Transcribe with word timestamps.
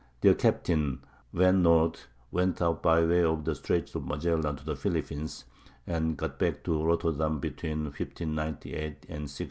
Their 0.21 0.33
captain, 0.33 1.03
Van 1.31 1.61
Noort, 1.61 2.07
went 2.31 2.59
out 2.59 2.81
by 2.81 3.05
way 3.05 3.23
of 3.23 3.45
the 3.45 3.53
Straits 3.53 3.93
of 3.93 4.03
Magellan 4.07 4.55
to 4.55 4.65
the 4.65 4.75
Philippines, 4.75 5.45
and 5.85 6.17
got 6.17 6.39
back 6.39 6.63
to 6.63 6.83
Rotterdam 6.83 7.37
between 7.37 7.83
1598 7.83 8.77
and 8.81 8.93
1601. 8.95 9.37